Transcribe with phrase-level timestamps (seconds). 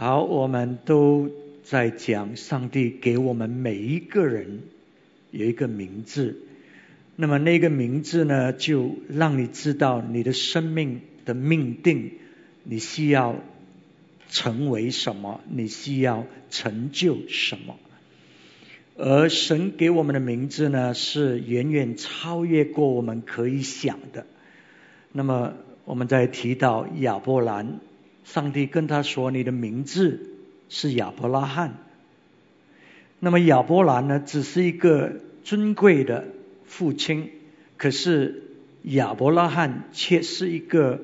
[0.00, 1.28] 好，我们都
[1.62, 4.62] 在讲上帝给我们每一个人
[5.30, 6.38] 有一个名字，
[7.16, 12.12] 那么那个名字呢，就让你知道你的生命的命定，
[12.64, 13.36] 你需要
[14.30, 17.76] 成为什么，你需要成就什么。
[18.96, 24.24] 而神给我们的名字呢，是远远超越过我们可以想的。
[25.12, 25.52] 那么
[25.84, 27.80] 我们在提到亚伯兰。
[28.24, 30.20] 上帝跟他说：“你的名字
[30.68, 31.78] 是亚伯拉罕。”
[33.18, 35.12] 那么亚伯兰呢，只是一个
[35.44, 36.24] 尊贵的
[36.64, 37.30] 父亲，
[37.76, 38.44] 可是
[38.82, 41.02] 亚伯拉罕却是一个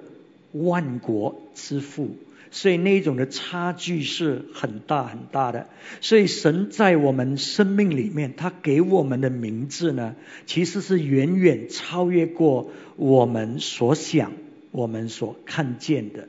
[0.53, 2.17] 万国之父，
[2.51, 5.67] 所以那种的差距是很大很大的。
[6.01, 14.33] 所以神在我们生命里面，他给我们的名字呢，其实是远远超越过我们所想、
[14.71, 16.29] 我们所看见的。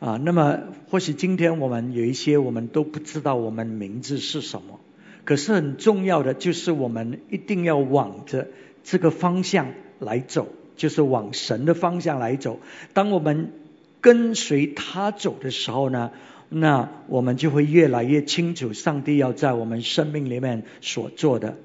[0.00, 4.80] 啊，那么或许今天我们有一些我们都不知道我们名字是什么，
[5.24, 8.48] 可是很重要的就是我们一定要往着
[8.82, 12.60] 这个方向来走，就是往神的方向来走。
[12.94, 13.52] 当我们
[14.00, 16.12] 跟随他走的时候呢，
[16.48, 21.58] 那我们就会越来越清楚上帝要在我们生命里面所做的。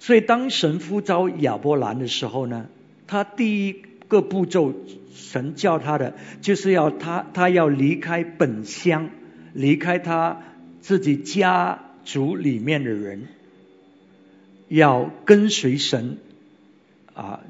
[0.00, 2.68] 所以当神呼召亚伯兰的时候呢，
[3.06, 4.74] 他第一各步骤。
[5.18, 9.08] 神叫他的，就是要他，他要离开本乡，
[9.54, 10.42] 离开他
[10.82, 13.26] 自己家族里面的人，
[14.68, 16.18] 要跟随神
[17.14, 17.40] 啊，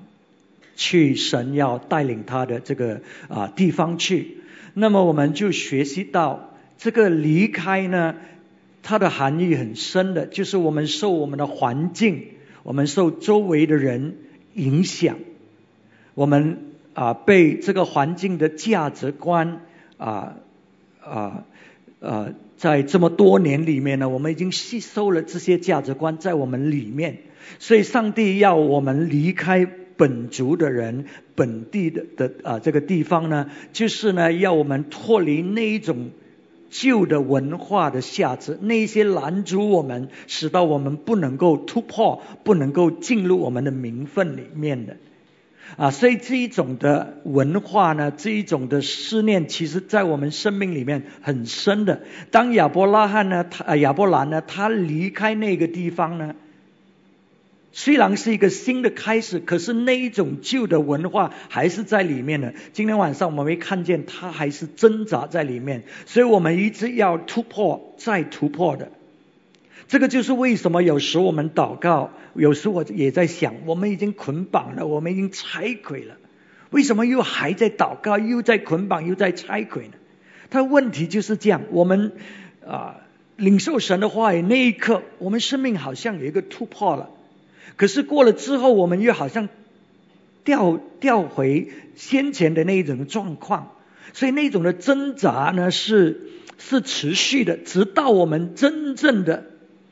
[0.77, 4.39] 去神要带领他的这个啊地方去。
[4.73, 8.15] 那么我们就学习到，这个离开呢，
[8.83, 12.27] 它的含义很深的，就是我们受我们的环境，
[12.63, 14.17] 我们受周围的人
[14.55, 15.19] 影响，
[16.17, 16.59] 我们。
[16.97, 19.61] 啊，被这个环境的价值观
[19.99, 20.37] 啊
[21.05, 21.45] 啊
[22.01, 27.19] 啊，在这么多年里面呢，我们已经吸收了这些价值观在我们里面，
[27.59, 29.67] 所以上帝要我们离开
[29.99, 31.05] 本族的人、
[31.35, 36.09] 本地的的啊这个地方呢，就是呢要我们脱离那一种
[36.71, 44.97] 旧的文化的价值，那些拦阻我们，使到我们不能够突破、不能够进入我们的名分里面的。
[45.77, 52.03] 啊，所以这一种的文化呢，这一种的思念，其实在我们生命里面很深的。
[52.31, 56.35] 当亚伯拉罕呢，他亚伯兰呢，他离开那个地方呢，
[57.73, 62.55] 虽然是一个新的开始，可是那一种旧的文化还是在里面的。
[62.73, 68.93] 今天晚上我们会看见，他还是挣扎在里面，所以我们一直要突破，再突破的。
[69.89, 76.17] 这个就是为什么有时我们祷告，有时我也在想，我们已经捆绑了，我们已经拆毁了，
[76.71, 79.95] 为什么又还在祷告，又在捆绑，又在拆毁呢？
[80.51, 82.13] 他问题就是这样，我们
[82.67, 82.97] 啊
[83.37, 87.11] 领受神的话语那一刻，我们生命好像有一个突破了，
[87.77, 89.49] 可是过了之后，我们又好像
[90.43, 93.77] 掉掉回先前的那一种状况，
[94.13, 96.23] 所以那种的挣扎呢是
[96.59, 99.45] 是持续的，直到我们真正的。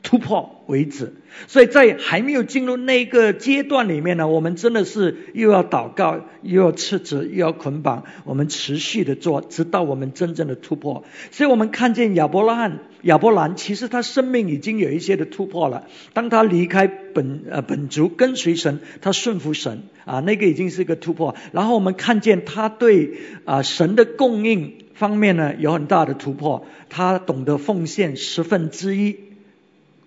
[0.05, 1.13] 突破为止，
[1.47, 11.03] 所以在还没有进入那个阶段里面呢，我们真的是又要祷告，又要斥责，又要捆绑，我们持续的做，直到我们真正的突破。
[11.31, 15.87] 所以我们看见亚伯拉罕、亚伯兰，其实他生命已经有一些的突破了。
[16.13, 21.33] 当他离开本呃本族，跟随神，他顺服神啊，那个已经是一个突破。
[21.51, 29.24] 然后我们看见他对啊神的供应方面呢有很大的突破，他懂得奉献十分之一。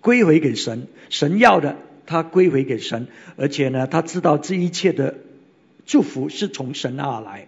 [0.01, 5.15] 归回给神，神要的他归回给神，而且呢，他知道这一切的
[5.85, 7.47] 祝福是从神而来。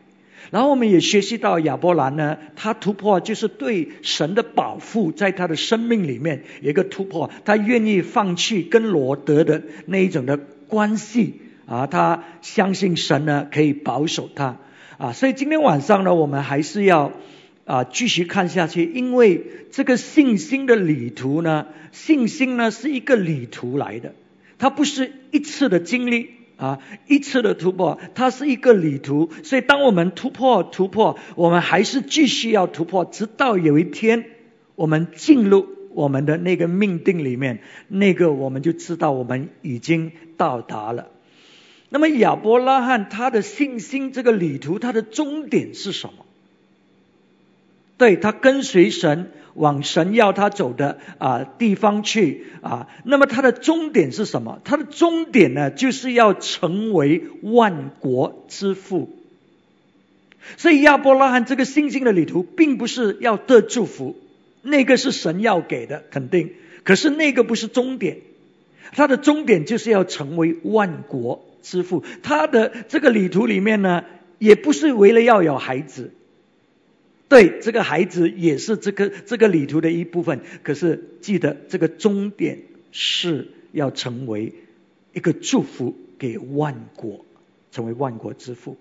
[0.50, 10.38] 然后我们也学习到亚伯兰呢，他突破就是对神的保护，在他的生命里面有一个突破，他愿意放弃跟罗德的那一种的
[10.68, 14.58] 关系啊，他相信神呢可以保守他
[14.98, 17.12] 啊，所以今天晚上呢，我们还是要。
[17.72, 24.14] 啊，继续看下去，因为这个信心的旅途呢，信心呢是一个旅途来的，
[24.58, 29.30] 它不是一次的经历啊，一次的突破，它是一个旅途。
[29.44, 34.26] 所以，当我们突破突破，我们还是继续要突破，直到有一天
[34.76, 41.08] 我们进入我们的那个命定里面，那个我们就知道我们已经到达了。
[41.88, 46.26] 那么，亚伯拉罕他的信心这个旅途，他的终点是什么？
[48.02, 54.60] 对他跟随神往神要他走的啊地方去啊，那么他的终点是什么？
[54.64, 59.16] 他的终点呢，就是要成为万国之父。
[60.58, 64.16] 所以亚伯拉罕这个信心的旅途，并不是要得祝福，
[64.64, 66.54] 那个是神要给的，肯定。
[66.84, 68.18] 可是那个不是终点，
[68.94, 72.04] 他的终点就是要成为万国之父。
[72.24, 74.06] 他的这个旅途里面呢，
[74.40, 76.12] 也不是为了要有孩子，
[77.32, 80.42] 对，这个孩子也是这个这个旅途的一部分。
[80.64, 82.60] 可是记得，这个终点
[82.92, 84.54] 是要成为
[85.14, 87.24] 一个祝福给万国，
[87.72, 88.76] 成为万国之父。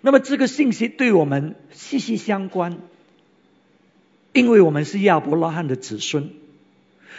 [0.00, 2.78] 那么这个信息对我们息息相关。
[4.32, 6.30] 因为我们是亚伯拉罕的子孙，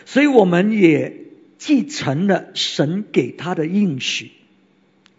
[0.05, 1.27] 所以我们也
[1.59, 4.31] 继承了神给他的应许，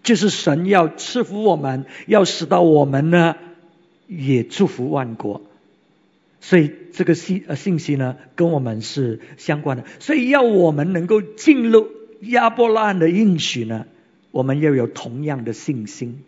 [0.03, 3.37] 就是神要赐福我们，要使到我们呢
[4.07, 5.43] 也祝福万国。
[6.41, 9.85] 所以这个信呃信息呢跟我们是相关的。
[9.99, 11.89] 所以要我们能够进入
[12.21, 13.87] 亚伯拉罕的应许呢，
[14.31, 16.23] 我们要有同样的信心，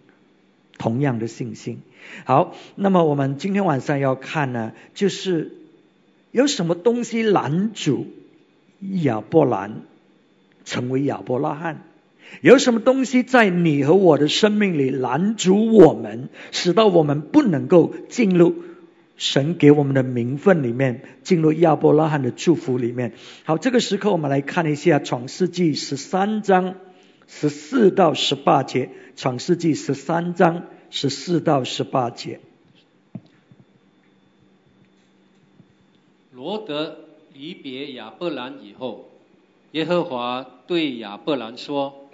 [0.78, 1.80] 同样的信心。
[2.24, 5.52] 好，那么我们今天晚上要看呢，就是
[6.30, 8.06] 有什么东西拦阻
[8.80, 9.82] 亚伯兰
[10.64, 11.82] 成为亚伯拉罕？
[12.40, 18.54] 有什么东西在你和我的生命里拦阻我们，使到我们不能够进入
[19.16, 23.14] 神给我们的名分里面，进入亚伯拉罕的祝福里面？
[23.44, 26.74] 好，这个时刻我们来看一下创世纪十三章
[27.26, 30.64] 十四到十八节，创世纪十三章。
[30.88, 32.38] 十四到十八节。
[36.32, 36.98] 罗德
[37.34, 39.10] 离别亚伯兰以后，
[39.72, 42.05] 耶和华对亚伯兰说：“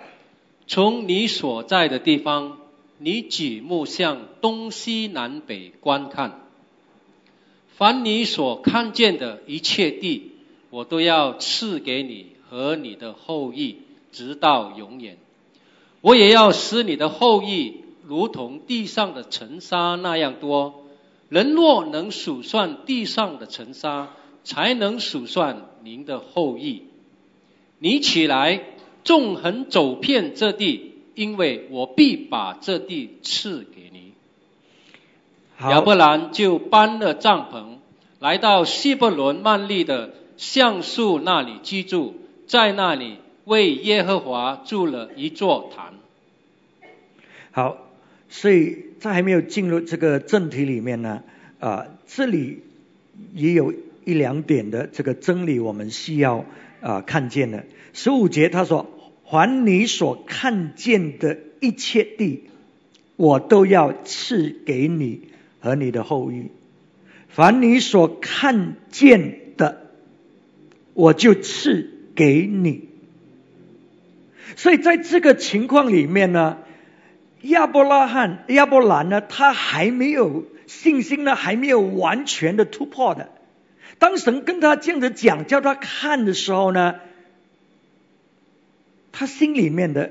[0.67, 2.59] 从你所在的地方，
[2.99, 6.41] 你举目向东西南北观看，
[7.76, 10.32] 凡你所看见的一切地，
[10.70, 13.79] 我都要赐给你和你的后裔，
[14.12, 15.19] 直到永远。
[16.00, 20.87] 我也要使你的后裔。”如同地上的尘沙那样多，
[21.29, 24.11] 人若能数算地上的尘沙，
[24.43, 26.82] 才能数算您的后裔。
[27.79, 28.61] 你起来，
[29.04, 34.12] 纵横走遍这地，因为我必把这地赐给你。
[35.60, 37.78] 亚伯兰就搬了帐篷，
[38.19, 42.14] 来到希伯伦曼利的橡树那里居住，
[42.46, 45.94] 在那里为耶和华筑了一座坛。
[47.50, 47.78] 好。
[48.34, 51.22] 所以在还没有进入这个正题里面呢，
[51.60, 52.62] 啊，这里
[53.34, 53.75] 也有
[54.06, 56.46] 一两点的这个真理，我们需要
[56.81, 57.62] 啊看见的。
[57.93, 58.87] 十五节他说
[59.25, 62.44] ：“还你所看见的一切地，
[63.17, 65.29] 我都要赐给你
[65.61, 66.50] 和你的后裔。
[67.29, 69.91] 凡你所看见的，
[70.94, 72.89] 我就赐给你。”
[74.56, 76.59] 所以在这个情况里面呢。
[77.43, 79.21] 亚伯拉罕、亚伯兰呢？
[79.21, 83.31] 他还没有信心呢，还没有完全的突破的。
[83.99, 87.00] 当神跟他这样子讲，叫他看的时候呢，
[89.12, 90.11] 他心里面的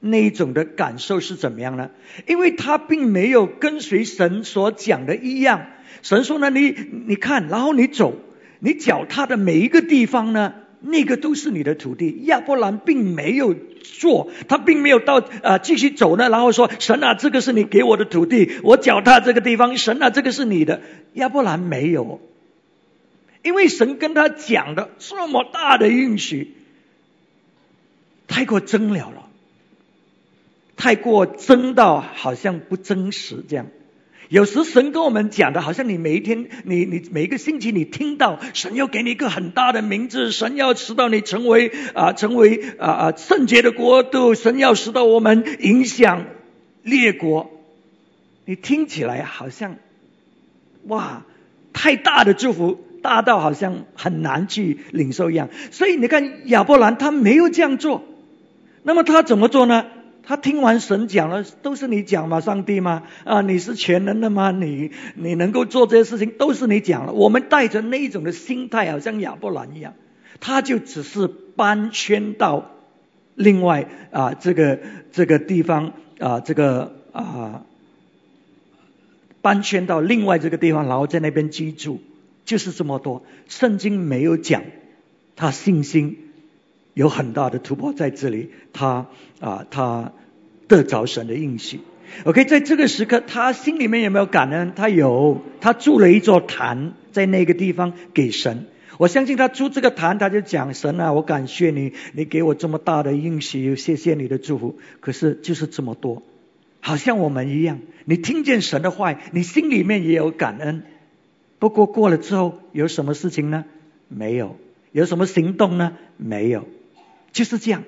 [0.00, 1.90] 那一种的感受是怎么样呢？
[2.26, 5.66] 因为他并没有跟随神所讲的一样。
[6.02, 6.74] 神说呢，你
[7.06, 8.14] 你看，然后你走，
[8.58, 10.54] 你脚踏的每一个地方呢？
[10.86, 20.82] 那个都是你的土地，亚伯兰并没有做，他并没有到啊继续走呢，然后说神啊，这个是你给我的土地，我脚踏这个地方，神啊，这个是你的。
[21.14, 22.20] 亚伯兰没有，
[23.42, 26.52] 因为神跟他讲的这么大的应许，
[28.28, 29.28] 太过真了了，
[30.76, 33.66] 太过真到好像不真实这样。
[34.30, 46.24] 有时神跟我们讲的，好像你每一天，你你每一个星期，你听到神要给你一个很大的名字，神要使到你成为啊成为啊啊圣洁的国度，神要使到我们影响
[46.82, 47.50] 列国。
[48.46, 49.76] 你听起来好像
[50.86, 51.24] 哇，
[51.74, 55.50] 太大的祝福，大到好像很难去领受一样。
[55.70, 58.02] 所以你看亚伯兰他没有这样做，
[58.84, 59.86] 那么他怎么做呢？
[60.26, 62.40] 他听完神讲了，都是你讲嘛？
[62.40, 63.02] 上帝嘛？
[63.24, 64.50] 啊，你是全能的吗？
[64.52, 67.12] 你你能够做这些事情，都是你讲了。
[67.12, 69.92] 我们带着那一种的心态，好像亚伯兰一样，
[70.40, 72.70] 他就只是搬迁到
[73.34, 74.78] 另外啊这个
[75.12, 77.66] 这个地方啊这个啊
[79.42, 82.00] 搬迁到另外这个地方，然后在那边居住，
[82.46, 83.24] 就是这么多。
[83.48, 84.62] 圣经没有讲
[85.36, 86.23] 他信心。
[86.94, 89.08] 有很大的突破在这里，他
[89.40, 90.12] 啊，他
[90.68, 91.80] 得着神的应许。
[92.24, 94.72] OK，在这个时刻，他心里面有没有感恩？
[94.74, 98.66] 他有，他筑了一座坛在那个地方给神。
[98.96, 104.78] 我相信他筑这个坛，他就讲神啊，我感谢你，你给我这么大的应许，谢谢你的祝福。
[105.00, 106.22] 可是就是这么多，
[106.80, 110.84] 好像我们一样，你听见神的话，你心里面也有感恩。
[111.58, 113.64] 不过过了之后有什么事情呢？
[114.08, 114.56] 没有。
[114.92, 115.96] 有什么行动呢？
[116.18, 116.68] 没有，
[117.34, 117.84] 就是这样。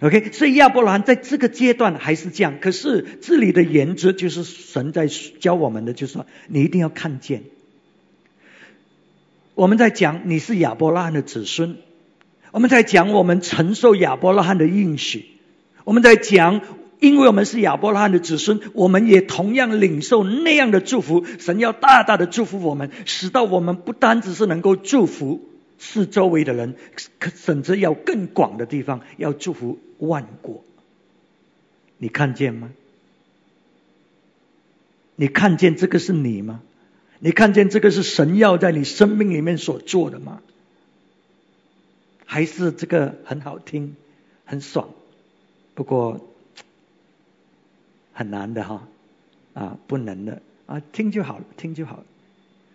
[0.00, 2.60] OK，所以亚伯兰在这个阶段还是这样。
[2.60, 7.42] 可是这里的原则就是神在教我们的，就是说你一定要看见。
[9.56, 11.78] 我们在讲你是亚伯拉罕的子孙，
[12.52, 15.24] 我们在讲我们承受亚伯拉罕的应许，
[15.82, 16.60] 我们在讲。
[17.02, 21.24] 因为我们是亚伯拉罕的子孙，我们也同样领受那样的祝福。
[21.40, 25.40] 神要大大的祝福我们，使到我们不单只是能够祝福
[25.82, 26.76] 四周围的人，
[27.34, 30.62] 甚至要更广的地方，要祝福万国。
[31.98, 32.70] 你看见吗？
[35.16, 36.62] 你看见这个是你吗？
[37.18, 40.40] 你看见这个是神要在你生命里面所做的吗？
[42.26, 43.96] 还是这个很好听，
[44.44, 44.90] 很爽？
[45.74, 46.28] 不过。
[48.14, 48.86] 很难的哈，
[49.54, 52.04] 啊，不能的啊，听就好了，听就好了，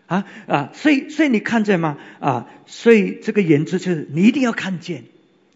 [0.08, 1.98] 啊啊，所以所以你看见吗？
[2.20, 5.04] 啊，所以这个原则就是你一定要看见，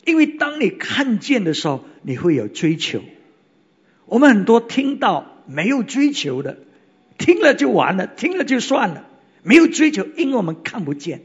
[0.05, 3.01] 因为当你看见的时候，你会有追求。
[4.05, 6.57] 我们很多听到没有追求的，
[7.17, 9.07] 听了就完了，听了就算了，
[9.41, 11.21] 没有追求，因为我们看不见。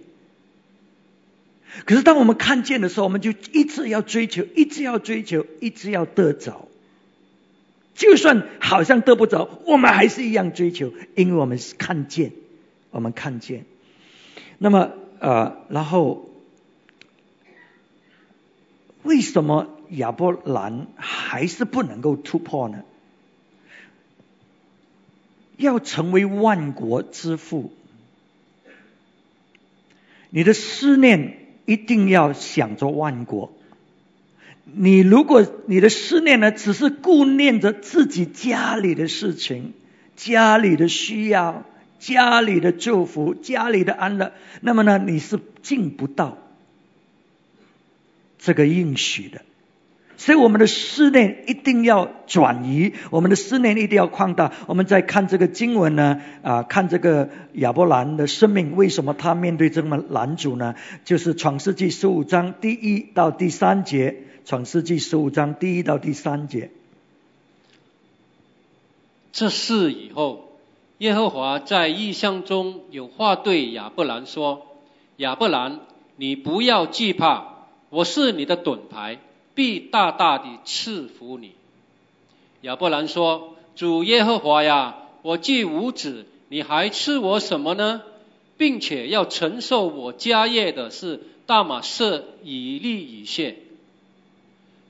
[1.85, 6.68] 可是当我们看见的时候，我们就一直要追求，一直要追求，一直要得着。
[7.95, 12.33] 就算好像得不着，我们还是一样追求，因为我们是看见，
[12.97, 13.67] 我们看见。
[14.57, 16.31] 那么呃，然后
[19.03, 22.85] 为什么亚伯兰还是不能够突破呢？
[25.59, 27.71] 要成为万国之父，
[30.31, 31.37] 你的思念
[31.67, 33.53] 一定要想着万国。
[34.65, 39.75] 你如果你的思念呢，只是顾念着自己家里的事情、
[40.17, 41.65] 家里的需要、
[41.99, 46.38] 家里的祝福、家里的安乐，那么呢，你是进不到
[48.38, 49.43] 这个应许的。
[50.19, 54.50] 所以我们的思念一定要转移，我们的思念一定要扩大。
[54.67, 60.75] 我们在看这个经文呢，啊，看这个亚伯兰的生命，为什么他面对这么难主呢？
[61.05, 64.17] 就是创世纪十五章第一到第三节。
[64.47, 66.71] 创世纪十五章第一到第三节。
[69.33, 70.46] 这事以后，
[70.99, 74.67] 耶和华在异象中有话对亚伯兰说
[75.19, 75.81] ：“亚伯兰，
[76.17, 79.19] 你不要惧怕，我是你的盾牌，
[79.55, 81.53] 必大大的赐福你。”
[82.62, 88.00] 亚伯兰说：“主耶和华呀，我既无子，你还赐我什么呢？
[88.57, 93.59] 并且要承受我家业的是大马士以利以谢。”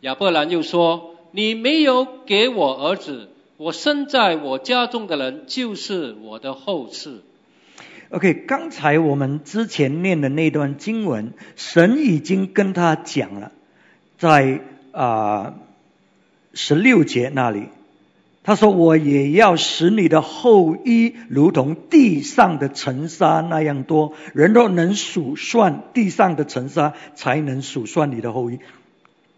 [0.03, 7.21] 亚伯兰又说：“你没有给我儿子，我生在我家中的人就是我的后嗣。”
[8.11, 13.51] OK，刚才我们之前念的那段经文，神已经跟他讲了，
[14.17, 14.61] 在
[14.93, 15.55] 啊
[16.55, 17.65] 十六节那里，
[18.45, 28.61] 他说：“我也要使你的后裔如同地上的尘沙那样多，人若能数算地上的尘沙，才能数算你的后裔。”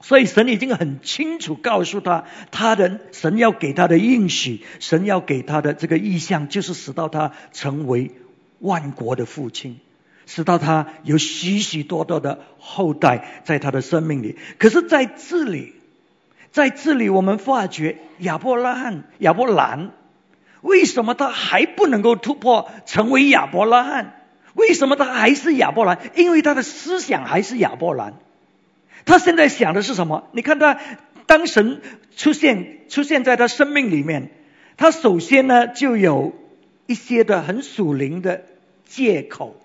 [0.01, 8.13] 所以神已经很清楚告诉他，他的神要给他的应许，神要给他的这个意向，就是使到他成为
[8.61, 9.81] 万国的父亲，
[10.25, 14.39] 使到他有许许多多的后代在他的生命里。
[14.59, 15.75] 可是在这里，
[16.53, 19.91] 在这里我们发觉亚伯拉罕、亚伯兰，
[20.63, 24.15] 为什么他还不能够突破成为亚伯拉罕？
[24.55, 25.99] 为什么他还是亚伯兰？
[26.15, 28.15] 因为他的思想还是亚伯兰。
[29.05, 30.29] 他现在想的是什么？
[30.33, 30.79] 你看他
[31.27, 31.81] 当神
[32.17, 34.31] 出现出现在他生命里面，
[34.77, 36.35] 他首先呢就有
[36.87, 38.43] 一些的很属灵的
[38.85, 39.61] 借口。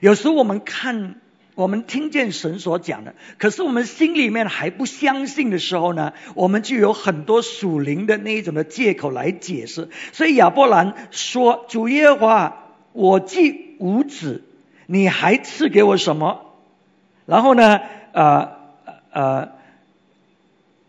[0.00, 1.20] 有时我们看
[1.54, 9.88] 我们听见神所讲的，可是我们心里面还不相信的时候呢，我们就有很多属灵的那一种的借口来解释。
[10.12, 14.44] 所以亚伯兰说：“主耶和华，我既无子，
[14.86, 16.42] 你还赐给我什么？”
[17.26, 17.80] 然后呢，
[18.12, 18.52] 呃
[19.10, 19.48] 呃，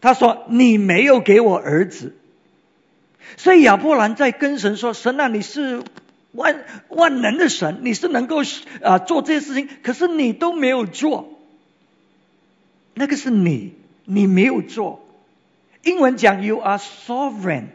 [0.01, 2.15] 他说你没有给我儿子，
[3.37, 5.81] 所以亚伯兰在跟神说：“神啊，你是
[6.33, 8.43] 万万能的神，你是能够
[8.83, 11.27] 啊做这些事情，可是你都没有做。
[12.93, 13.73] 那个是你，
[14.05, 15.03] 你没有做。
[15.83, 17.69] 英文讲 ‘You are sovereign’，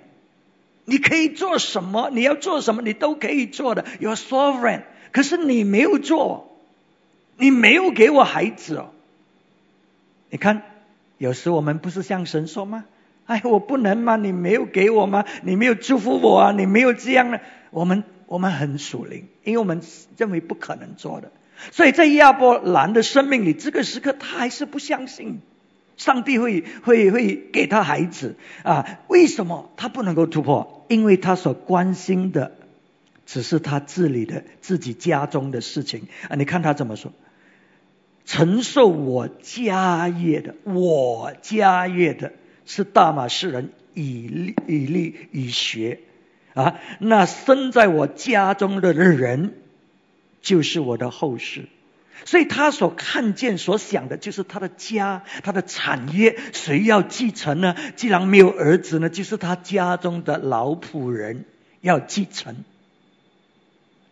[0.84, 2.10] 你可以做什么？
[2.12, 2.82] 你要做什么？
[2.82, 3.84] 你都可以做的。
[3.98, 6.48] ‘You are sovereign’，可是你没有做。”
[7.42, 8.90] 你没有给我孩子哦，
[10.30, 10.62] 你看，
[11.18, 12.84] 有时我们不是向神说吗？
[13.26, 14.14] 哎，我不能吗？
[14.14, 15.24] 你没有给我吗？
[15.42, 16.52] 你没有祝福我啊？
[16.52, 17.40] 你没有这样呢？
[17.70, 19.82] 我们我们很属灵，因为我们
[20.16, 21.32] 认为不可能做的。
[21.72, 25.40] 所以在亚伯兰的生命里，这个时刻他还是不相信
[25.96, 29.00] 上帝会会会给他孩子啊？
[29.08, 30.86] 为什么他不能够突破？
[30.88, 32.52] 因为他所关心的
[33.26, 36.36] 只是他治理的自己家中的事情啊！
[36.36, 37.12] 你看他怎么说？
[38.24, 42.32] 承受我家业的，我家业的
[42.64, 46.00] 是大马士人以利以利以学
[46.54, 46.80] 啊！
[46.98, 49.54] 那生在我家中的人。
[50.42, 51.66] 就是我的后世，
[52.24, 57.76] 所以他所看见、所想的，就是他的家、他的产业，谁要继承呢？
[57.94, 61.44] 既然没有儿子呢，就是他家中的老仆人
[61.80, 62.64] 要继承。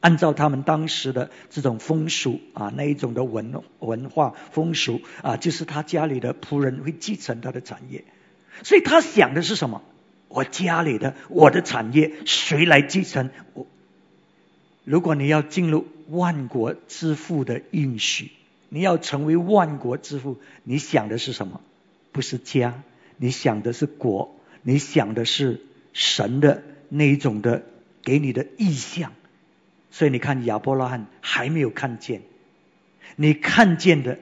[0.00, 8.04] 按照他们当时的这种风俗啊，那一种的文文化风俗啊，就是他家里的仆人会继承他的产业。
[8.62, 9.82] 所以他想的是什么？
[10.28, 13.30] 我家里的我的产业谁来继承？
[13.54, 13.66] 我
[14.84, 15.86] 如果你要进入。
[16.10, 18.32] 万国之父的应许，
[18.68, 21.60] 你要成为万国之父，你想的是什么？
[22.10, 22.82] 不是家，
[23.16, 25.60] 你想的是国，你想的是
[25.92, 27.62] 神的那一种的
[28.02, 29.12] 给你的意象。
[29.90, 32.22] 所以你看亚伯拉罕还没有看见，
[33.16, 34.18] 你看见的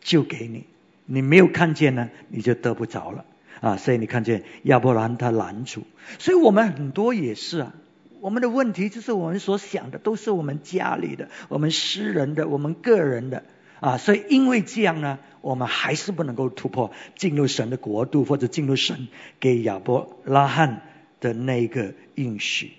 [0.00, 0.64] 就给你，
[1.06, 3.24] 你没有看见呢，你就得不着了
[3.60, 3.76] 啊！
[3.76, 5.82] 所以你看见亚伯拉罕他拦住，
[6.18, 7.74] 所以我们很多也是啊。
[8.20, 13.44] 我们的问题就是我们所想的都是我们家里的、我们私人的、我们个人的
[13.80, 19.06] 啊，所以因为这样呢，我们还是不能够突破进入神的国度，或者进入神
[19.38, 20.82] 给亚伯拉罕
[21.20, 22.72] 的那个应许。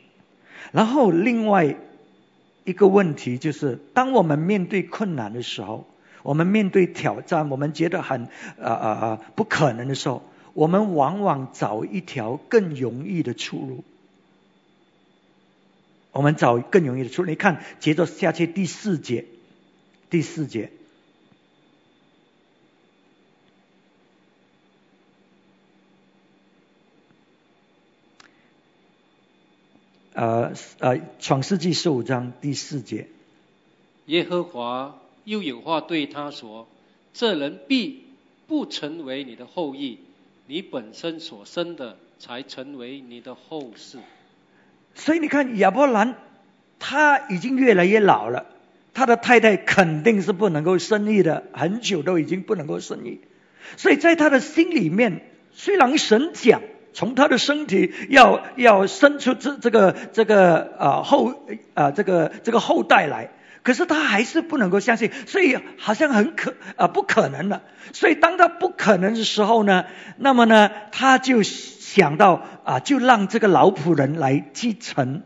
[0.73, 1.77] 然后另外
[2.63, 5.87] 一个问题就是，当我们面对困难的时候，
[6.23, 8.25] 我们面对挑战，我们觉得很
[8.61, 10.21] 啊啊啊不可能的时候，
[10.53, 13.83] 我们往往找一条更容易的出路。
[16.11, 17.29] 我们找更容易的出路。
[17.29, 19.25] 你看，接着下去第四节，
[20.09, 20.71] 第四节，
[30.19, 33.07] 呃呃，创世纪十五章第四节，
[34.07, 36.67] 耶和华又有话对他说
[37.15, 38.03] ：“这人必
[38.45, 39.99] 不成为你的后裔，
[40.45, 43.99] 你本身所生的才成为你的后世。”
[44.93, 46.17] 所以你看亚伯兰，
[46.79, 48.47] 他已经越来越老了，
[48.93, 53.21] 他的太太肯定是不能够生育的，很久都已经不能够生育。
[53.77, 55.21] 所以在他的心里面，
[55.53, 56.61] 虽然神讲
[56.99, 61.33] 从他的身体要要生出这这个这个啊后
[61.73, 63.29] 啊这个这个后代来，
[63.63, 67.61] 可是他还是不能够相信，所以好像很可啊不可能的。
[67.93, 69.85] 所以当他不可能的时候呢，
[70.17, 71.41] 那么呢他就。
[71.89, 75.23] 想到啊，就让这个老仆人来继承，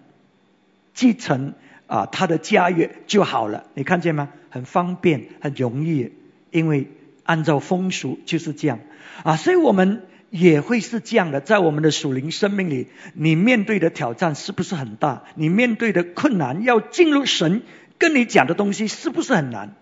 [0.93, 1.55] 继承
[1.87, 3.65] 啊他的家业就好了。
[3.73, 4.29] 你看见吗？
[4.49, 6.13] 很方便，很容易，
[6.51, 6.87] 因为
[7.25, 8.79] 按照风俗就是这样
[9.23, 9.35] 啊。
[9.35, 15.25] 所以我们也会是这样的，在我们的属灵生命里，你面对的挑战是不是很大？
[15.35, 17.61] 你面对的困难，要进入神
[17.99, 19.75] 跟你讲的东西，是不是很难？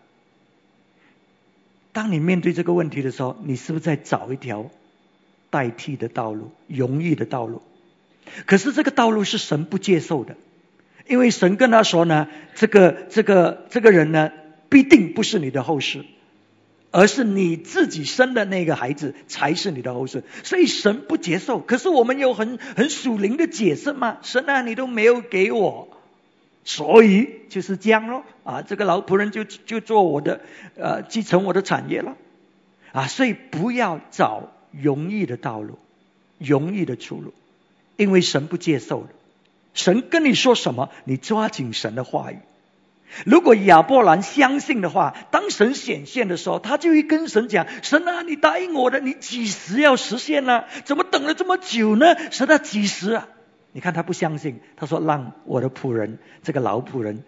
[1.94, 4.70] 当你面对这个问题的时候，你是不是在找一条？
[5.50, 7.62] 代替的道路，容易的道路。
[8.46, 10.36] 可是这个道路是神不接受的，
[11.08, 14.32] 因为神跟他说呢，这个这个这个人呢，
[14.70, 16.06] 必定不是你的后世，
[16.92, 20.24] 而是你自己生的那个孩子才是你的后世。
[20.44, 21.60] 所以神不接受。
[21.60, 24.20] 可是我们有很很属灵的解释吗？
[24.22, 25.88] 神啊，你都没有给我，
[26.64, 28.24] 所以就是这样咯。
[28.44, 30.42] 啊，这个老仆人就就做我的
[30.76, 32.16] 呃，继承我的产业了
[32.92, 33.08] 啊。
[33.08, 34.52] 所以不要找。
[34.72, 35.78] 容易的道路，
[36.38, 37.34] 容易的出路，
[37.98, 39.10] 因为神不接受的。
[39.74, 42.38] 神跟你说什么，你抓紧神的话语。
[43.26, 50.64] 如果亚伯兰相信的话，当神显现的时候，他就会跟神讲：“神啊，你答应我的，你几时要实现呢？
[50.86, 52.16] 怎么等了这么久呢？
[52.32, 53.28] 神啊，几时啊？”
[53.74, 57.24] 你看他不相信，他说：“让我的仆人，这个老仆人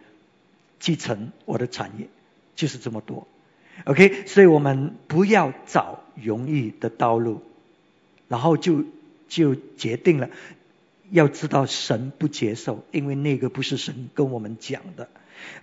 [0.80, 2.08] 继承我的产业，
[2.56, 3.28] 就是这么多。”
[3.86, 7.42] OK，所以我们不要找容易的道路，
[8.28, 8.84] 然后就
[9.28, 10.30] 就决定了，
[11.14, 15.08] 要知道神不接受，因为那个不是神跟我们讲的。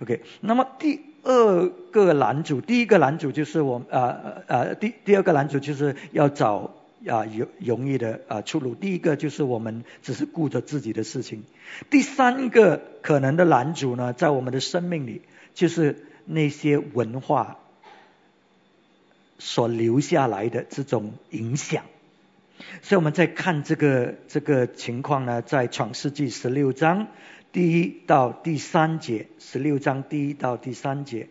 [0.01, 6.73] OK，那么第二个男主，第一个男主就是我呃呃第第二个男主就是要找
[7.05, 8.75] 啊容容易的啊出路。
[8.75, 11.43] 第一个就是我们只是顾着自己的事情。
[11.89, 15.21] 第三个可能的男主呢，在我们的生命里
[15.53, 17.57] 就是那些文化。
[19.43, 21.83] 所留下来的这种影响，
[22.81, 27.07] 所以我们在看这个这个情况呢，在创世纪十六章
[27.51, 31.27] 第一到第三节，十六章第一到第三节。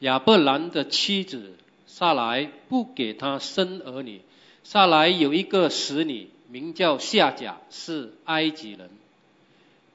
[0.00, 1.54] 亚伯兰的妻子
[1.86, 4.20] 萨来不给他生儿女，
[4.62, 8.90] 萨来有一个使女，名叫夏甲，是埃及人。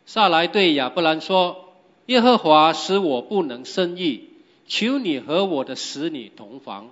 [0.08, 1.74] 萨来对亚伯兰说
[2.08, 4.30] ：“耶和华使我不能生育，
[4.68, 6.90] 求你和我的使女同房，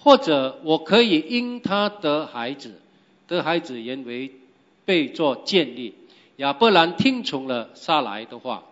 [0.00, 2.80] 或者我可以因他得孩子。
[3.28, 4.32] 得孩子原为
[4.84, 5.94] 被作建立。”
[6.36, 8.64] 亚伯兰听从了萨来的话，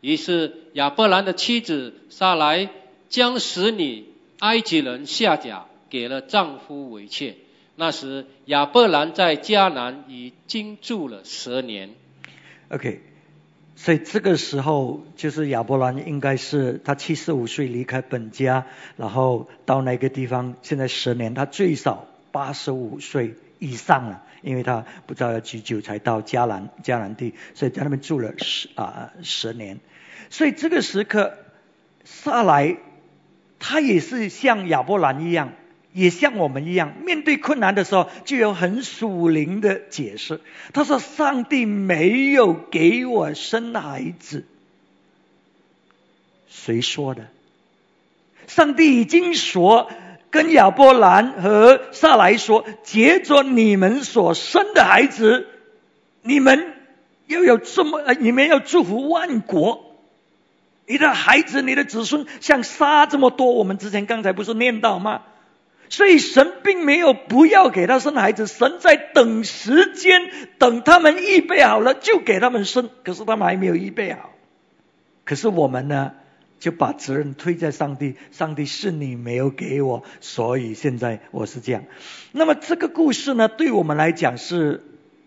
[0.00, 2.70] 于是亚伯兰的妻子萨来。
[3.08, 4.04] 将使女
[4.40, 7.36] 埃及人夏甲给了丈夫为妾。
[7.74, 11.94] 那时亚伯兰在迦南已经住了十年。
[12.68, 13.00] OK，
[13.80, 29.78] 所以这个时候就是亚伯兰应该是他七十五岁离开本家，然后到那个地方，现在十年，他最少八十五岁以上了，因为他不知道要几久才到迦南迦南地，所以在那边住了十啊十年。
[30.28, 31.38] 所以这个时刻，
[32.04, 32.78] 萨来。
[33.60, 35.52] 他也是像亚伯兰一样，
[35.92, 40.40] 也像我们一样，面对困难的时候，就有很属灵的解释。
[40.72, 44.44] 他说：“上帝没有给我生孩子。”
[46.48, 47.26] 谁说的？
[48.46, 49.90] 上帝已经说，
[50.30, 55.48] 跟亚伯兰和撒来说：“接着你们所生的孩子，
[56.22, 56.74] 你们
[57.26, 59.84] 要有这么，你们要祝福万国。”
[60.86, 65.22] 你的孩子，你的子孙像沙这么多，我们之前刚才不是念到吗？
[65.90, 72.90] 所以神并没有不要给他生孩子，神在等时间，等他们预备好了就给他们生。
[73.04, 74.30] 可是他们还没有预备好，
[75.24, 76.12] 可是我们呢，
[76.58, 78.16] 就把责任推在上帝。
[78.32, 81.84] 上帝是你没有给我，所以现在我是这样。
[82.32, 84.84] 那么这个故事呢，对我们来讲是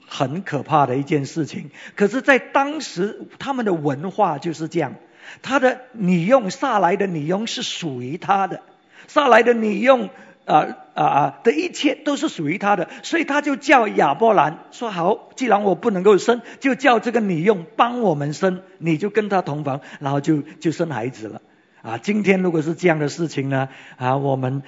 [0.08, 1.71] 很可怕的一件事情。
[1.95, 4.95] 可是，在当时他们的文化就是这样。
[5.41, 8.62] 他的女佣撒来的女佣是属于他的，
[9.08, 10.10] 撒来的女佣
[10.45, 21.41] 啊啊啊的一切都是属于他的，所以他就叫亚伯兰说好，既然我不能够生，就叫这个女佣帮我们生，你就跟他同房，然后就就生孩子了
[21.82, 21.97] 啊。
[21.97, 24.63] 今天如果是这样的事情呢啊，我们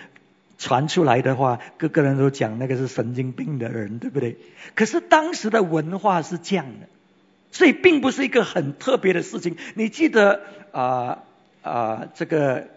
[0.58, 4.38] 传出来的话，各个人都讲那个是神经病的人，对不对？
[4.76, 6.88] 可是当时的文化是这样的。
[7.52, 9.58] 所以并不是一个很特别的事情。
[9.76, 11.20] 你记得啊
[11.62, 12.68] 啊这个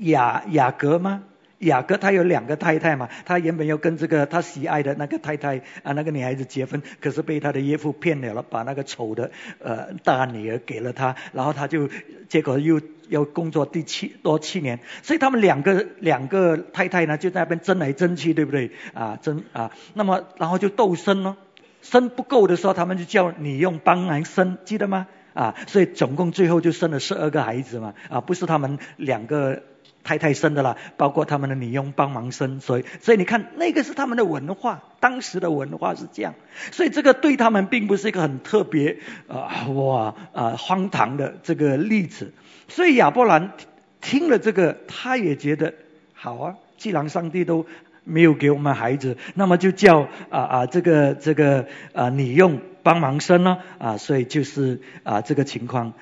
[0.00, 1.24] 雅雅各吗？
[1.60, 11.88] 雅各他有两个太太嘛，他原本要跟这个他喜爱的那个太太啊那个女孩子结婚，可是被他的岳父骗了了，把那个丑的呃大女儿给了他，然后他就
[12.28, 19.70] 结果又要工作第七多七年，所以他们两个两个太太呢就在那边争来争去，对不对啊争啊？
[19.94, 21.36] 那么然后就斗生咯。
[21.82, 25.06] 生不够的时候，他们就叫你用帮忙生，记得吗？
[25.32, 29.62] 啊，所以总共最后就生了十二个孩子嘛，啊，不是他们两个
[30.02, 36.34] 太太生的啦，包括他们的女佣帮忙生，所以，所以你看，那个是他们的文化，当时的文化是这样，
[36.72, 42.32] 所以这个对他们并不是一个很特别啊，哇啊荒唐的这个例子，
[42.68, 43.52] 所以亚伯兰
[44.00, 45.74] 听了这个，他也觉得
[46.14, 47.66] 好啊，既然上帝都。
[48.02, 55.92] 没有给我们孩子，那么就叫啊啊这个这个啊女佣帮忙生呢啊，所以就是啊这个情况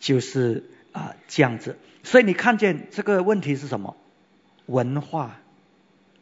[0.00, 3.96] 就是啊这样子，所以你看见这个问题是什么？
[4.66, 5.40] 文化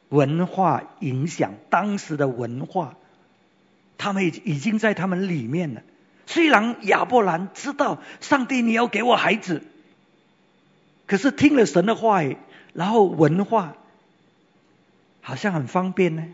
[0.09, 2.95] 文化影响当时的文化，
[3.99, 5.83] 他们已已经在他们里面了。
[6.27, 9.63] 虽然亚伯兰知道上帝你要给我孩子，
[11.07, 12.39] 可是听了神的话语，
[12.73, 13.77] 然后文化。
[15.25, 16.25] 好像很方便呢，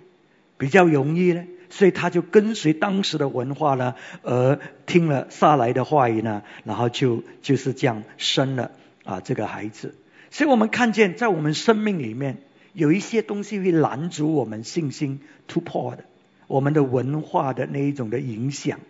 [0.56, 8.70] 比较容易呢，所以他就跟随当时的文化呢，而听了撒来的话语呢，然后就就是这样生了
[9.08, 9.94] 啊这个孩子。
[10.30, 12.36] 所以我们看见在我们生命里面
[12.74, 16.04] 有一些东西会拦阻我们信心突破的，
[16.46, 18.80] 我们的文化的那一种的影响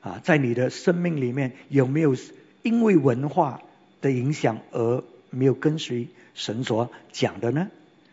[0.00, 2.16] 啊，在你的生命里面有没有
[2.62, 3.60] 因为文化
[4.00, 7.68] 的影响而没有跟随神所讲的呢？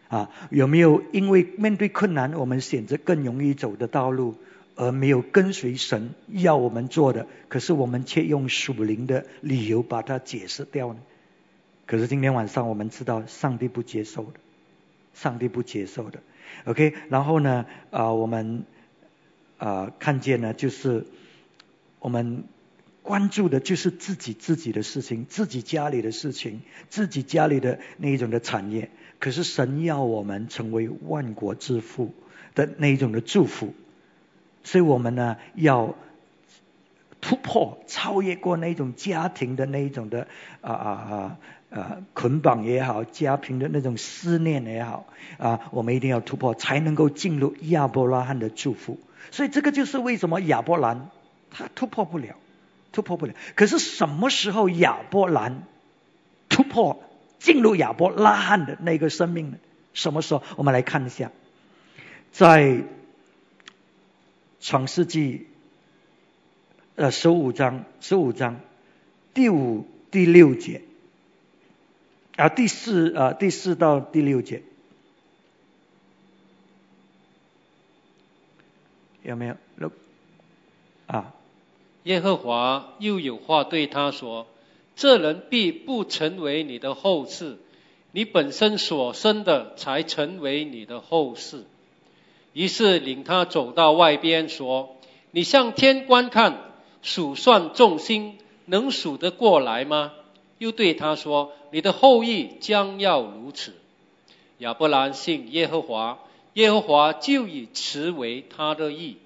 [0.10, 4.36] 啊，有没有因为面对困难，我们选择更容易走的道路，
[4.76, 11.00] 而没有跟随神要我们做的，可是我们却用属灵的理由把它解释掉呢？
[11.92, 14.40] 可是今天晚上我们知道，上帝不接受的，
[15.14, 16.22] 上帝不接受的。
[16.64, 18.64] OK，然后呢，啊，我们
[19.58, 21.06] 啊看见呢，就是
[22.00, 22.46] 我们
[23.04, 28.90] 关注的就是自己自己的事情，自己家里的事情，自己家里的那一种的产业。
[29.20, 32.14] 可是神要我们成为万国之父
[32.56, 33.74] 的那一种的祝福，
[34.64, 35.98] 所以我们呢要
[37.22, 40.28] 突破，超越过那种家庭的那一种的
[40.60, 41.38] 啊啊啊
[41.70, 45.06] 啊捆绑也好，家庭的那种思念也好
[45.38, 49.00] 啊，我们一定要突破，才能够进入亚伯拉罕的祝福。
[49.30, 51.10] 所以这个就是为什么亚伯兰
[51.52, 52.36] 他突破不了，
[52.92, 53.34] 突破不了。
[53.56, 55.64] 可是什么时候亚伯兰
[56.50, 57.04] 突破
[57.40, 59.58] 进入亚伯拉罕的那个生命呢？
[59.94, 60.42] 什么时候？
[60.58, 61.32] 我们来看一下，
[62.32, 62.84] 在
[64.60, 65.48] 创世纪
[67.02, 68.62] 呃十五章十五章
[69.34, 70.84] 第五第六节
[72.36, 74.62] 啊第四啊第四到第六节
[79.24, 79.94] 有没有？Look，？
[81.08, 81.34] 啊，
[82.04, 84.46] 耶和华又有话对他说
[84.96, 87.56] ：“这人必不成为你的后嗣。”
[88.14, 91.64] 你本身所生的，才成为你的后世。
[92.54, 94.98] 于是领他走到外边，说
[95.32, 96.71] ：“你向天观看，
[97.02, 100.14] 数算众星，能数得过来吗？”
[100.60, 103.74] 又对他说：“你的后裔将要如此。”
[104.60, 106.20] 亚伯兰信耶和华，
[106.54, 109.18] 耶和华就以此为他的意。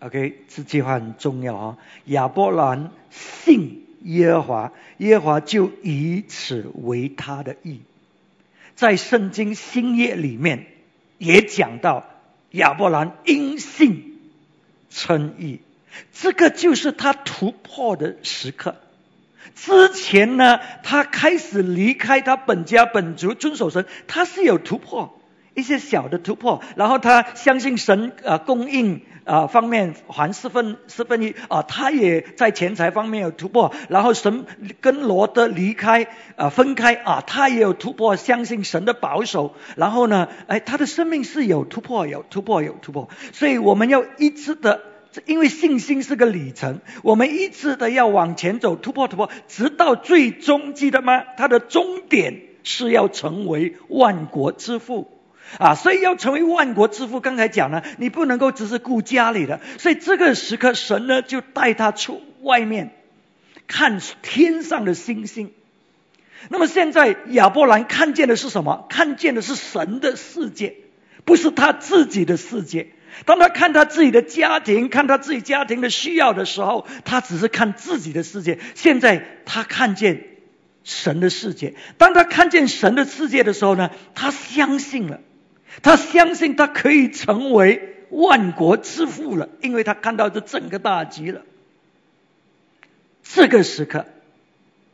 [0.00, 1.78] OK，这句话很重要啊！
[2.04, 7.80] 亚伯兰信耶和华，耶和华就以此为他的意。
[8.74, 10.66] 在圣经新约里面
[11.16, 12.04] 也讲到
[12.50, 14.20] 亚伯兰因信
[14.90, 15.60] 称义，
[16.12, 18.76] 这个就是他突破的时刻。
[19.54, 25.20] 之前呢，他开始离开他本家本族，遵守神，他是有突破。
[25.54, 34.46] 一些小的突破，然后他相信神啊供应啊方面还四分四分一啊，他也在钱财方面有突破，然后神
[34.80, 44.82] 跟罗德离开啊分开啊，他也有突破，相信神的保守，然后呢，哎，他的生命是有突破，有突破，有突破，所以我们要一直的，
[45.26, 51.24] 因为信心是个里程，我们一直的要往前走，突破突破，直到最终，记得吗？
[51.36, 55.10] 它的终点是要成为万国之父。
[55.58, 62.90] 啊，所以要成为万国之父，刚才讲了，你不能够只是顾家里的，所以这个时刻，神呢就带他出外面，
[63.68, 65.52] 看天上的星星。
[66.48, 68.86] 那么现在亚伯兰看见的是什么？
[68.88, 70.74] 看见的是神的世界，
[71.24, 72.88] 不是他自己的世界。
[73.24, 78.58] 当他看他自己的家庭，看他自己家庭的需要的时候，他只是看自己的世界。
[78.74, 80.24] 现在他看见
[80.82, 85.20] 神的世界，当他看见神的世界的时候呢，他相信了。
[85.82, 91.42] 他相信他可以成为万国之父了，因为他看到这整个大局了。
[93.24, 94.06] 这个时刻，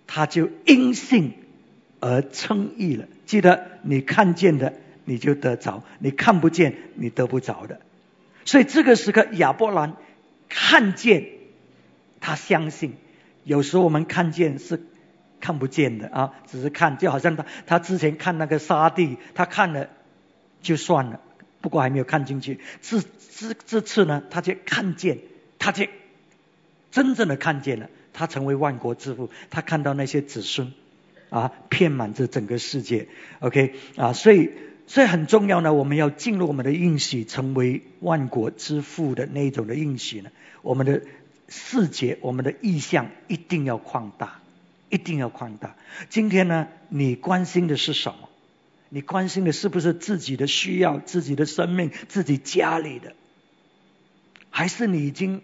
[0.06, 1.34] 他就因信
[2.00, 3.06] 而称义了。
[3.26, 4.72] 记得，你看见的
[5.04, 7.80] 你就得着，你看不见你得不着的。
[8.44, 9.96] 所以这个时刻，亚伯兰
[10.48, 11.26] 看见，
[12.20, 12.94] 他相信。
[13.44, 14.82] 有时我们看见是
[15.40, 19.88] 看不见的啊，只是看，就好像他他之前看那个沙地，他看了。
[20.62, 21.20] 就算了，
[21.62, 22.60] 不过还没有看进去。
[22.82, 25.20] 这这这次呢，他却看见，
[25.58, 25.88] 他却
[26.90, 29.30] 真正的看见了，他成为万国之父。
[29.48, 30.74] 他看到那些子孙
[31.30, 33.08] 啊，遍满这整个世界。
[33.38, 34.50] OK 啊，所以
[34.90, 41.02] 所以很重要呢，我们要进入我们的应许，成为万国之父的那种的应许呢，我们的
[41.46, 44.40] 世界，我们的意向一定要扩大，
[44.88, 45.76] 一定要扩大。
[46.08, 48.28] 今天呢，你关心的是什么？
[48.88, 53.14] 你关心的是不是自己的需要、自己的生命、自己家里的，
[54.50, 55.40] 还是你已经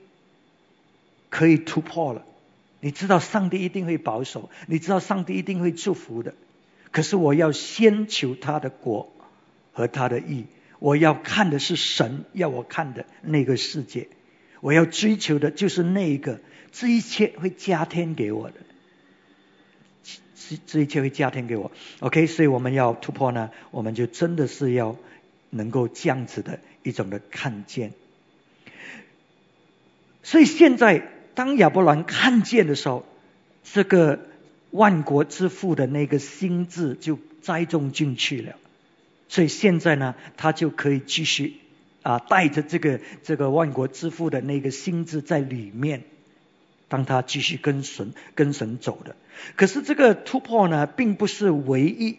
[1.31, 2.25] 可以突破了？
[2.81, 6.35] 你知道上帝一定会保守，你知道上帝一定会祝福的。
[6.91, 9.13] 可是我要先求他的国
[9.77, 10.47] 和他的意，
[10.79, 14.09] 我要看的是神要我看的那个世界，
[14.63, 16.41] 我要追求的就是那一个，
[16.73, 18.55] 这一切会加添给我的。
[20.49, 24.97] 这这一切会加添给我，OK，所以我们要突破呢，我们就真的是要
[25.51, 27.93] 能够这样子的一种的看见。
[30.23, 33.05] 所以现在当亚伯兰看见的时候，
[33.63, 34.21] 这个
[34.71, 38.57] 万国之父的那个心智就栽种进去了。
[39.29, 41.57] 所以现在呢，他就可以继续
[42.03, 46.03] 啊，带着这个这个万国之父的那个心智在里面。
[46.89, 49.17] 当他继续跟神跟神走的，
[49.57, 52.19] 可是这个突破呢，并不是唯一。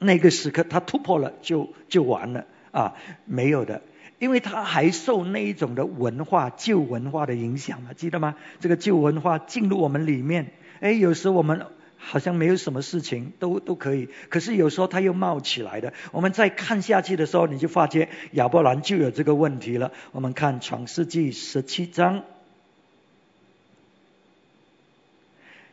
[0.00, 2.94] 那个时刻他突破了就就完了啊，
[3.26, 3.82] 没有的，
[4.18, 8.34] 因为他还受那一种的文化旧文化的影响嘛，记得吗？
[8.58, 11.64] 这个旧文化进入我们里面，哎，有时我们
[11.98, 15.92] 好像没有什么事情都都可以，可是有时候他又冒起来的。
[16.12, 19.92] 我们再看下去的时候，你就发觉亚伯兰就有这个问题了。
[20.12, 22.22] 我们看创世纪十七章。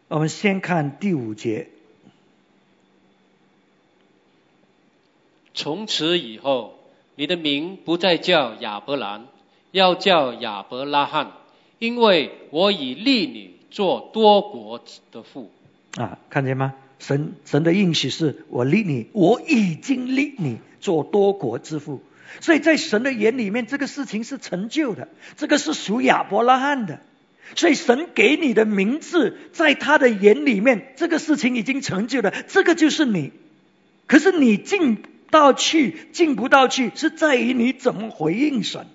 [0.08, 1.70] 我们先看第五节。
[5.54, 6.78] 从此以后，
[7.16, 9.26] 你的名不再叫亚伯兰，
[9.72, 11.32] 要叫亚伯拉罕，
[11.80, 15.50] 因为我已立你做多国的父。
[15.96, 16.74] 啊，看见吗？
[17.00, 22.02] 神神的应许是我立你，我已经立你做多国之父。
[22.42, 27.00] 所以在神的眼里面，这个事情是成就的，这个是属亚伯拉罕的。
[27.56, 33.32] 所以神给你的名字，在他的眼里面，这个事情已经成就了，这个就是你。
[34.08, 38.86] 可是你进到去，进不到去，是在于你怎么回应神。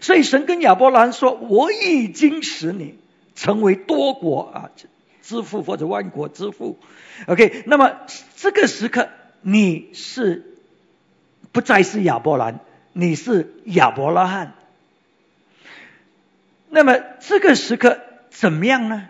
[0.00, 2.94] 所以神跟亚伯兰说：“我已经使你
[3.34, 4.70] 成为多国啊
[5.22, 6.78] 之父，或者万国之父。”
[7.26, 8.00] OK，那么
[8.36, 9.08] 这个时刻
[9.42, 10.56] 你是
[11.52, 12.60] 不再是亚伯兰，
[12.92, 14.54] 你是亚伯拉罕。
[16.68, 19.08] 那么这个时刻怎么样呢？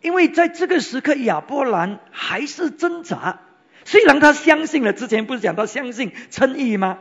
[0.00, 3.40] 因为在这个时刻，亚伯兰还是挣扎。
[3.84, 6.98] 虽然他相信了，之前不是讲到相信称义吗？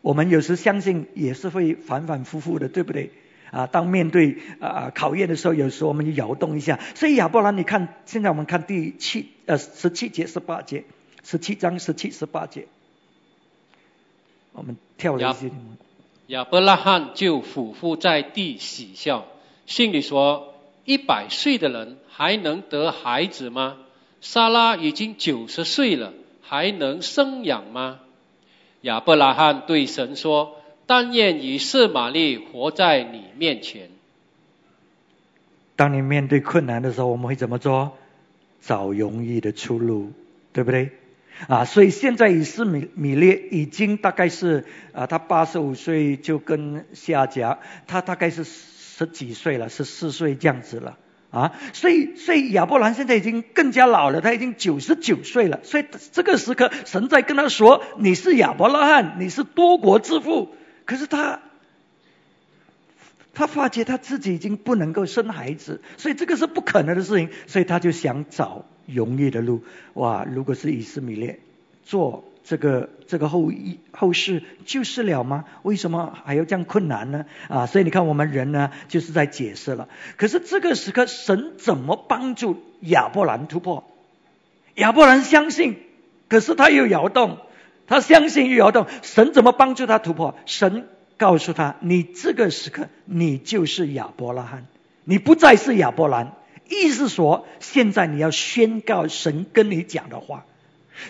[0.00, 3.10] 我们有时相信也是会反反复复的，对不对？
[3.54, 6.80] 啊，当面对啊考验的时候，有时候我们就摇动一下。
[6.96, 10.84] 所以亚伯兰，你看，现在我们看第七呃十七节十八节，
[11.22, 12.66] 十七章十七十八节，
[14.52, 15.52] 我们跳了一些。
[16.26, 19.26] 亚伯拉罕就俯伏在地喜笑，
[19.66, 23.76] 心里说：“一百岁的人还能得孩子吗？
[24.20, 28.00] 莎拉已经九十岁了，还能生养吗？”
[28.80, 33.88] 亚伯拉罕对神说：“但愿以色玛利活在你面前。”
[35.76, 37.96] 当你面对困难的时候，我们会怎么做？
[38.62, 40.12] 找容易的出路，
[40.52, 40.92] 对不对？
[41.48, 50.96] 啊，所以现在以斯米米列已经大概是啊，他八十五岁就跟夏甲，他大概是十几岁了，十四岁这样子了
[51.30, 51.52] 啊。
[51.72, 55.60] 所以，所以亚伯兰现在已经更加老了，他已经九十九岁了。
[55.64, 61.40] 所以这个时刻，神在跟他说：“你是亚伯拉罕，你是多国之父。”可是他，
[63.34, 68.64] 他发觉他自己已经不能够生孩子，所以这个是不可能的事情，所以他就想找。
[68.86, 70.26] 容易的路，哇！
[70.30, 71.40] 如果是以斯米列
[71.86, 75.46] 做这个这个后一后事就是了吗？
[75.62, 77.24] 为什么还要这样困难呢？
[77.48, 77.64] 啊！
[77.64, 79.88] 所以你看我们人呢，就是在解释了。
[80.18, 83.90] 可是这个时刻，神怎么帮助亚伯兰突破？
[84.74, 85.78] 亚伯兰相信，
[86.28, 87.38] 可是他又摇动，
[87.86, 88.86] 他相信又摇动。
[89.02, 90.34] 神怎么帮助他突破？
[90.46, 94.66] 神告诉他：你这个时刻，你就是亚伯拉罕，
[95.04, 96.34] 你不再是亚伯兰。
[96.68, 100.46] 意思说，现在你要宣告神跟你讲的话，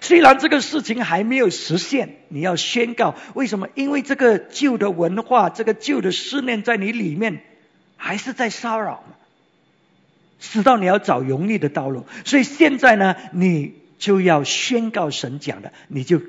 [0.00, 3.14] 虽然这个事情还没有实现，你要宣告。
[3.34, 3.68] 为什么？
[3.74, 7.40] 因为这个旧的文化，这个旧的思念在你里面
[7.96, 9.14] 还是在骚扰嘛，
[10.40, 12.04] 直到你要找容易的道路。
[12.24, 16.20] 所以现在呢，你就要宣告神讲的，你就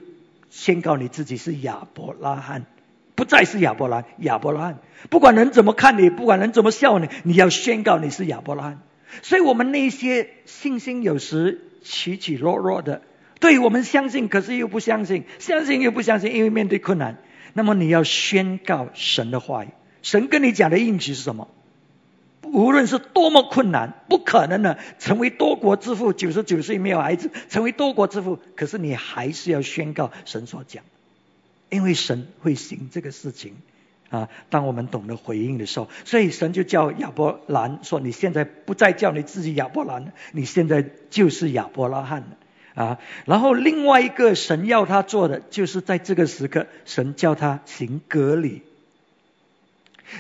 [0.56, 2.66] 宣告你自己是亚伯拉罕，
[3.14, 4.80] 不再是亚伯拉亚伯拉罕。
[5.10, 8.80] 不管人怎么看你，不管人怎么笑你，你要宣告你是亚伯拉罕。
[9.22, 13.02] 所以我们那些信心有时起起落落的，
[13.42, 17.18] 对我们相信，可是又不相信，相信又不相信，因为面对困难，
[17.52, 19.68] 那么你要宣告神的话语。
[20.04, 21.50] 神跟你讲的应许是什么？
[22.54, 30.84] 无论是多么困难，不可能的，成为多国之父，九十九岁没有孩子，成为多国之父，可是你还是要宣告神所讲，
[31.70, 33.56] 因为神会行这个事情。
[34.12, 34.30] 啊！
[34.52, 42.28] 当我们懂得回应的时候，所以神就叫亚伯兰说：“你现在不再叫你自己亚伯兰，你现在就是亚伯拉罕了。”
[42.82, 43.00] 啊！
[43.26, 48.62] 然后另外一个神要他做的，就是在这个时刻，神叫他行隔离。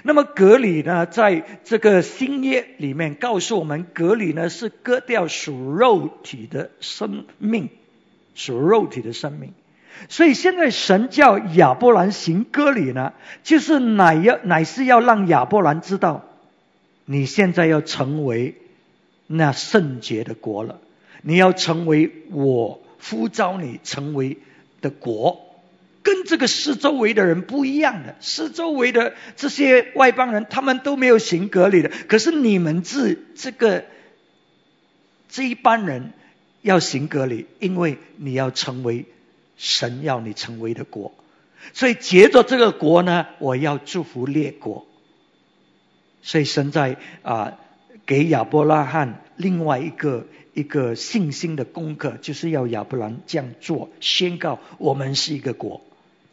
[0.04, 7.69] 那么隔离呢，在这个新约里面告诉我们，隔离呢是割掉属肉体的生命，
[8.34, 9.54] 属肉体的生命。
[10.10, 16.26] 所以现在神叫亚伯兰行割礼呢，就是乃要乃是要让亚伯兰知道，
[17.05, 18.55] 你现在要成为
[19.28, 20.82] 那圣洁的国了，
[21.22, 24.38] 你要成为我呼召你成为
[24.82, 25.45] 的国，
[26.06, 33.84] 跟这个四周围的人不一样的，四周围的这些外邦人他们都没有行割礼的，可是你们这这个
[35.28, 36.14] 这一班人
[36.62, 39.06] 要行割礼，因为你要成为。
[39.58, 41.14] 神要你成为的国，
[41.72, 44.86] 所以借着这个国呢，我要祝福列国。
[46.22, 47.58] 所以神在啊
[48.06, 55.82] 给亚伯拉罕另外一个一个信心的功课，就是要亚伯兰这样做，宣告我们是一个国。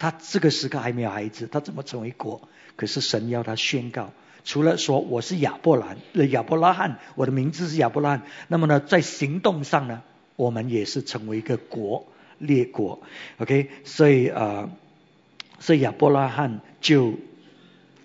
[0.02, 2.48] 他这个时刻还没有孩子，他怎么成为国？
[2.74, 4.10] 可是神要他宣告，
[4.44, 5.96] 除了说我是亚伯兰，
[6.32, 10.02] 亚伯拉罕，我的名字是亚伯拉罕，那么呢，在行动上呢，
[10.34, 12.04] 我们也是成为一个国
[12.38, 13.00] 列国
[13.38, 14.70] ，OK，所以啊，
[15.60, 17.14] 所以亚伯拉罕就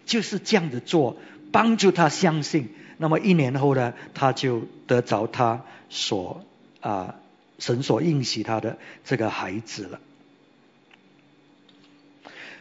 [0.05, 1.17] 就是这样子做，
[1.51, 2.75] 帮助他相信。
[2.97, 6.45] 那么一年后呢，他就得着他所
[6.79, 7.15] 啊
[7.57, 9.99] 神所应许他的这个孩子了。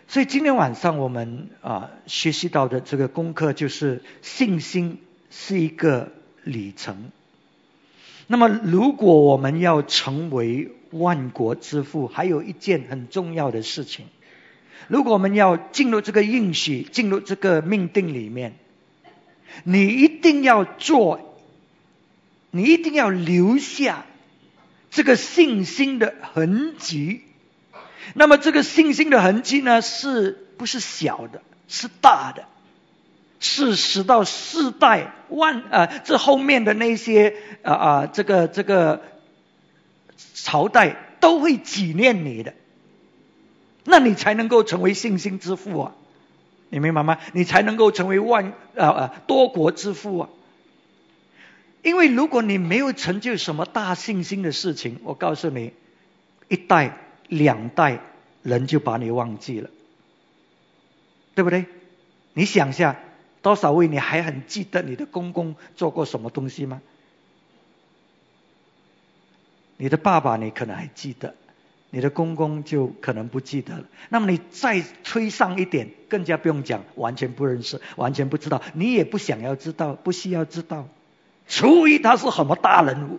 [0.09, 4.99] 所以今天晚上我们啊学习到的这个功课就是信心
[5.31, 6.13] 是一个
[6.45, 7.11] 里程。
[8.29, 14.07] 那么如果我们要成为万国之父，还有一件很重要的事情，
[14.89, 18.55] 如果我们要进入这个应许，进入这个命定里面，
[19.65, 21.37] 你一定要做，
[22.53, 24.07] 你一定要留下
[24.91, 27.23] 这个信心的痕迹。
[28.15, 31.43] 那么这个信心的痕迹呢，是不是小的？
[31.69, 32.45] 是大的，
[33.41, 39.03] 是十到四代万啊，这后面的那些啊啊，这个这个
[40.35, 42.55] 朝代都会纪念你的，
[43.85, 45.93] 那你才能够成为信心之父啊！
[46.69, 47.19] 你明白吗？
[47.33, 50.29] 你才能够成为万啊啊多国之父啊！
[51.83, 55.73] 因为如果你没有成就什么大信心的事情，我告诉你，
[56.49, 56.97] 一代。
[57.29, 58.01] 两代
[58.43, 59.71] 人就把你忘记了，
[61.35, 61.67] 对不对？
[62.35, 62.97] 你想下，
[63.43, 66.83] 多少位你还很记得你的公公做过什么东西吗？
[69.79, 71.35] 你的爸爸你可能还记得，
[71.91, 73.85] 你的公公就可能不记得了。
[74.09, 80.89] 那么你再推上一点，更加不用讲，完全不认识，完全不知道，你也不想要知道，不需要知道。
[81.49, 83.19] 除非他是什么大人物，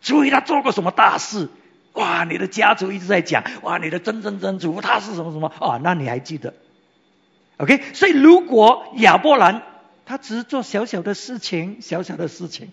[0.00, 1.48] 除非他做过什么大事。
[1.94, 5.80] 哇，你的家族一直在讲，哇，你的曾曾曾祖父他是什么什么啊？
[5.82, 6.54] 那你还记得
[7.56, 9.62] ？OK，所以如果亚伯兰
[10.06, 12.70] 他只是做小小的事情，小小的事情，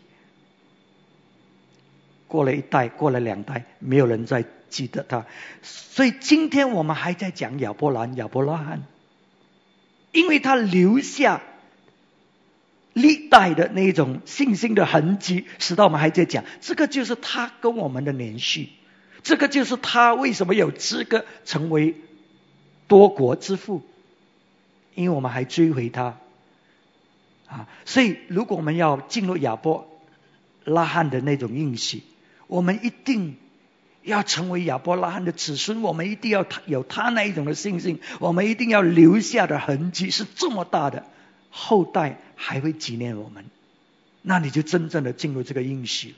[2.27, 5.25] 过了一代，过了两代，没有人再记得他。
[5.63, 8.83] 所以今天我们还在讲亚伯兰、亚伯拉罕，
[10.11, 11.41] 因为他留下
[12.93, 18.73] 历代的那种信心的痕迹，使到我们还在讲，这个就是他跟我们的联系。
[19.27, 21.95] 这个就是他为什么有资格成为
[22.87, 23.81] 多国之父，
[24.95, 26.17] 因为我们还追回他
[27.45, 27.67] 啊！
[27.83, 29.85] 所以如果我们要进入亚伯
[30.63, 32.03] 拉罕的那种应许，
[32.47, 33.35] 我们一定
[34.01, 41.03] 要成为亚伯拉罕的子孙，我们一定要有他那一种的信心，我们一定要留下的痕迹是这么大的，
[41.49, 43.43] 后代还会纪念我们，
[44.21, 46.15] 那你就真正的进入这个应许了。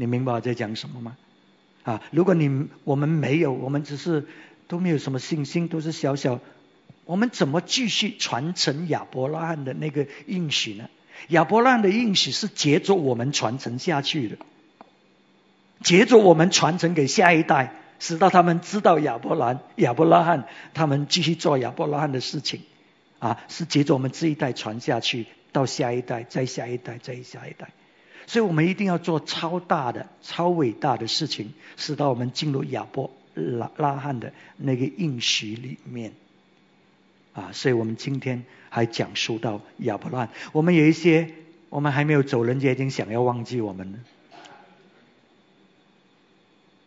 [0.00, 1.16] 你明白我在讲什么吗？
[1.82, 4.28] 啊，如果你我们没有，我们只是
[4.68, 6.38] 都没有什么信心，都是小小，
[7.04, 10.88] 我们怎么继续传承亚伯拉罕的那个应许呢？
[11.30, 14.36] 亚伯拉罕的应许是接着我们传承下去的，
[15.82, 22.60] 接着我们传承给下一代，使到他们知道亚伯兰、亚伯拉罕，他们继续做亚伯拉罕的事情，
[23.18, 27.70] 啊，是接着我们这一代传下去，到下一代，再下一代，再下一代。
[28.28, 36.12] 所以我们一定要做超大的、超伟大的事情，使到我们进入亚伯拉拉罕的那个应许里面。
[37.32, 40.30] 啊，所以我们今天还讲述到亚伯拉罕。
[40.52, 41.30] 我们有一些，
[41.70, 43.98] 我们还没有走，人家已经想要忘记我们了，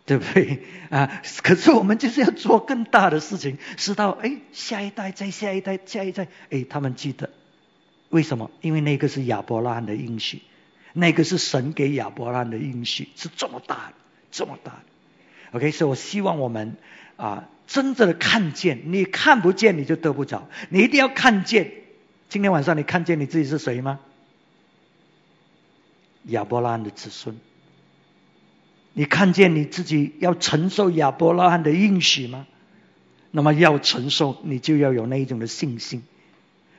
[0.05, 0.59] 对不对？
[0.91, 7.31] 啊，可是我们就是要做更大的事情，使到哎下一代、再下一代、下一代，哎他们记得。
[8.09, 8.51] 为什么？
[8.61, 10.43] 因为那个是亚伯拉罕的应许。
[10.93, 13.93] 那个是神给亚伯拉罕的应许，是这么大的，
[14.31, 15.57] 这么大的。
[15.57, 16.75] OK，所以我希望我们
[17.17, 21.71] 啊，真正的看见，你看不见你就得不着，你一定要看见。
[22.29, 23.99] 今天晚上你看见你自己是谁吗？
[26.25, 27.37] 亚伯拉罕的子孙。
[28.93, 32.47] 你看见你自己要承受亚伯拉罕的应许吗？
[33.31, 36.03] 那么要承受，你就要有那一种的信心。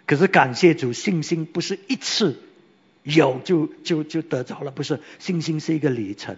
[0.04, 2.38] 可是感谢主，信心不是一次。
[3.02, 6.36] 有就就就得着了，不是信心是一个里程，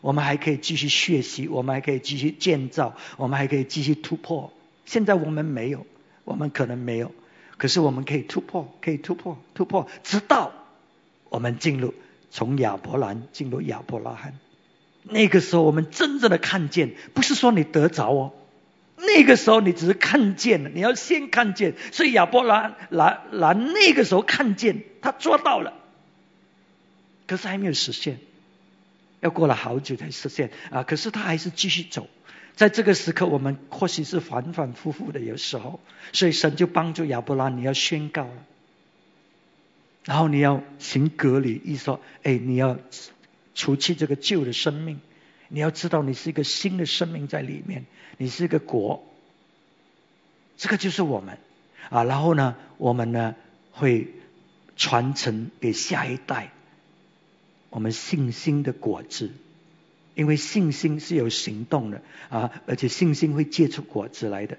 [0.00, 4.52] 我们还可以继续学习，我们还可以继续建造，我们还可以继续突破。
[4.84, 5.86] 现在我们没有，
[6.24, 7.12] 我们可能没有，
[7.56, 10.52] 可是我们可以突破，可以突破，突破，直到
[11.30, 11.94] 我们进入
[12.30, 14.34] 从亚伯兰进入亚伯拉罕。
[15.02, 18.32] 那个时候，我们真正的看见，不是说你得着哦，
[18.96, 21.74] 那个时候你只是看见了，你要先看见。
[21.92, 25.72] 所以亚伯拉兰兰那个时候看见，他做到了。
[27.26, 28.18] 可是还没有实现，
[29.20, 30.50] 要过了好久才实现。
[30.70, 30.82] 啊！
[30.82, 32.08] 可是他还是继续走，
[32.54, 35.80] 在这个时刻，我们或许是反反复复的，有时候，
[36.12, 38.44] 所以神就帮助亚伯拉，你要宣告了，
[40.04, 42.78] 然后你要行隔离，一说，哎，你要
[43.54, 45.00] 除去这个旧的生命，
[45.48, 47.86] 你要知道你是一个新的生命在里面，
[48.18, 49.04] 你是一个国，
[50.56, 51.38] 这个就是我们。
[51.88, 53.36] 啊，然后呢，我们呢
[53.70, 54.08] 会
[54.76, 56.50] 传承给下一代。
[57.76, 59.30] 我们信心的果子。
[60.14, 62.00] 因为信心是有行动的
[62.30, 64.56] 啊，而且信心会结出果子来的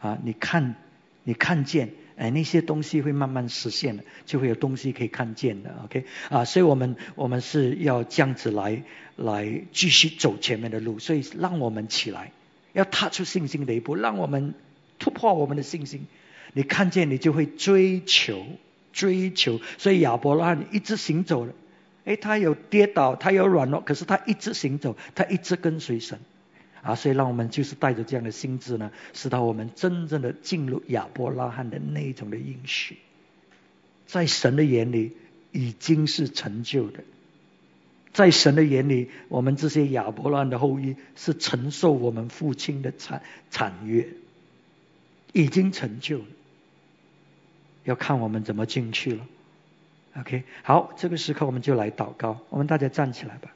[0.00, 0.18] 啊！
[0.24, 0.74] 你看，
[1.22, 5.72] 你看见，哎，那些东西会慢慢实现的，就会有东西可以看见的。
[5.84, 8.82] OK 啊，所以我们我们是要这样子来
[9.14, 12.32] 来继续走前面的路，所以让我们起来，
[12.72, 14.54] 要踏出信心的一步，让我们
[14.98, 16.08] 突破我们的信心。
[16.54, 18.44] 你看见，你就会追求
[18.92, 21.54] 追求，所以亚伯拉罕一直行走了。
[22.04, 26.18] 哎，他有跌倒，他有软弱，可是他一直行走，他一直跟随神
[26.82, 26.96] 啊！
[26.96, 32.98] 所以让我们就是带着这样的心智呢，使到我们真正的进入亚伯拉罕的那种的应许，
[34.06, 35.16] 在神的眼里
[35.52, 37.04] 已经是成就的，
[38.12, 43.22] 在神的眼里，我们这些亚伯拉罕的后裔是承受我们父亲的产
[43.52, 44.08] 产业，
[45.32, 46.24] 已经成就了，
[47.84, 49.24] 要看我们怎么进去了。
[50.20, 52.38] OK，好，这个时刻我们就来祷告。
[52.50, 53.50] 我们大家站起来吧。